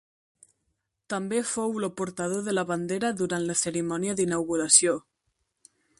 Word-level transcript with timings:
També 1.13 1.41
fou 1.49 1.75
el 1.81 1.85
portador 2.01 2.41
de 2.47 2.55
la 2.57 2.65
bandera 2.71 3.11
durant 3.21 3.45
la 3.51 3.59
cerimònia 3.65 4.19
d'inauguració. 4.23 5.01